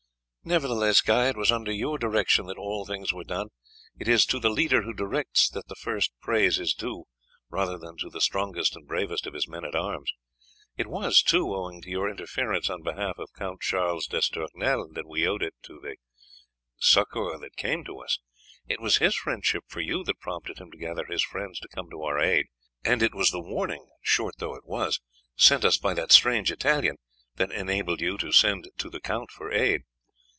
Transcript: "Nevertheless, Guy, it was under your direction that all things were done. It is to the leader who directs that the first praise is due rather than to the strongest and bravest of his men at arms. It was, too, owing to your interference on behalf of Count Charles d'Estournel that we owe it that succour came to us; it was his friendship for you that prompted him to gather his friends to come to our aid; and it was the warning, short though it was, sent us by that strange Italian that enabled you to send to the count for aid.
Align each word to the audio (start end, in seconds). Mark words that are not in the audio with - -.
"Nevertheless, 0.43 1.01
Guy, 1.01 1.27
it 1.29 1.37
was 1.37 1.51
under 1.51 1.71
your 1.71 1.99
direction 1.99 2.47
that 2.47 2.57
all 2.57 2.83
things 2.83 3.13
were 3.13 3.23
done. 3.23 3.49
It 3.99 4.07
is 4.07 4.25
to 4.25 4.39
the 4.39 4.49
leader 4.49 4.81
who 4.81 4.91
directs 4.91 5.47
that 5.51 5.67
the 5.67 5.75
first 5.75 6.09
praise 6.19 6.57
is 6.57 6.73
due 6.73 7.03
rather 7.51 7.77
than 7.77 7.95
to 7.97 8.09
the 8.09 8.19
strongest 8.21 8.75
and 8.75 8.87
bravest 8.87 9.27
of 9.27 9.35
his 9.35 9.47
men 9.47 9.63
at 9.63 9.75
arms. 9.75 10.11
It 10.77 10.87
was, 10.87 11.21
too, 11.21 11.53
owing 11.53 11.83
to 11.83 11.91
your 11.91 12.09
interference 12.09 12.71
on 12.71 12.81
behalf 12.81 13.19
of 13.19 13.29
Count 13.37 13.61
Charles 13.61 14.07
d'Estournel 14.07 14.91
that 14.95 15.07
we 15.07 15.27
owe 15.27 15.35
it 15.35 15.53
that 15.61 15.97
succour 16.79 17.39
came 17.55 17.83
to 17.83 17.99
us; 17.99 18.17
it 18.67 18.81
was 18.81 18.97
his 18.97 19.15
friendship 19.15 19.65
for 19.67 19.79
you 19.79 20.03
that 20.05 20.19
prompted 20.19 20.57
him 20.57 20.71
to 20.71 20.77
gather 20.79 21.05
his 21.05 21.21
friends 21.23 21.59
to 21.59 21.67
come 21.69 21.87
to 21.91 22.01
our 22.01 22.17
aid; 22.19 22.47
and 22.83 23.03
it 23.03 23.13
was 23.13 23.29
the 23.29 23.39
warning, 23.39 23.85
short 24.01 24.39
though 24.39 24.55
it 24.55 24.65
was, 24.65 25.01
sent 25.37 25.63
us 25.63 25.77
by 25.77 25.93
that 25.93 26.11
strange 26.11 26.51
Italian 26.51 26.95
that 27.35 27.51
enabled 27.51 28.01
you 28.01 28.17
to 28.17 28.31
send 28.31 28.67
to 28.79 28.89
the 28.89 28.99
count 28.99 29.29
for 29.29 29.51
aid. 29.51 29.81